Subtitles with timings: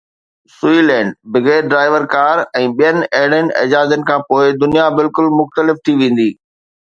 [0.59, 6.29] سوئي لينٽ، بغير driver car ۽ ٻين اهڙين ايجادن کانپوءِ دنيا بلڪل مختلف ٿي ويندي.